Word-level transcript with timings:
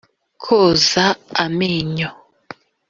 koza 0.43 1.05
amenyo 1.45 2.09